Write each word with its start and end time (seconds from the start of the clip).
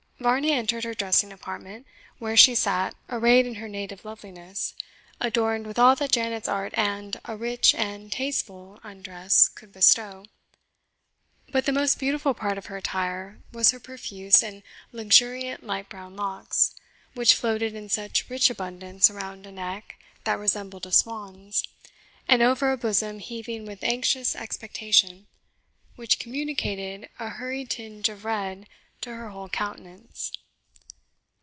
Varney 0.21 0.51
entered 0.51 0.83
her 0.83 0.93
dressing 0.93 1.33
apartment, 1.33 1.87
where 2.19 2.37
she 2.37 2.53
sat 2.53 2.93
arrayed 3.09 3.47
in 3.47 3.55
her 3.55 3.67
native 3.67 4.05
loveliness, 4.05 4.75
adorned 5.19 5.65
with 5.65 5.79
all 5.79 5.95
that 5.95 6.11
Janet's 6.11 6.47
art 6.47 6.75
and 6.77 7.19
a 7.25 7.35
rich 7.35 7.73
and 7.73 8.11
tasteful 8.11 8.79
undress 8.83 9.47
could 9.47 9.73
bestow. 9.73 10.25
But 11.51 11.65
the 11.65 11.71
most 11.71 11.97
beautiful 11.97 12.35
part 12.35 12.59
of 12.59 12.67
her 12.67 12.77
attire 12.77 13.39
was 13.51 13.71
her 13.71 13.79
profuse 13.79 14.43
and 14.43 14.61
luxuriant 14.91 15.63
light 15.63 15.89
brown 15.89 16.15
locks, 16.15 16.75
which 17.15 17.33
floated 17.33 17.73
in 17.73 17.89
such 17.89 18.29
rich 18.29 18.51
abundance 18.51 19.09
around 19.09 19.47
a 19.47 19.51
neck 19.51 19.99
that 20.25 20.37
resembled 20.37 20.85
a 20.85 20.91
swan's, 20.91 21.63
and 22.27 22.43
over 22.43 22.71
a 22.71 22.77
bosom 22.77 23.17
heaving 23.17 23.65
with 23.65 23.83
anxious 23.83 24.35
expectation, 24.35 25.25
which 25.95 26.19
communicated 26.19 27.09
a 27.17 27.29
hurried 27.29 27.71
tinge 27.71 28.07
of 28.07 28.23
red 28.23 28.69
to 29.01 29.15
her 29.15 29.31
whole 29.31 29.49
countenance. 29.49 30.31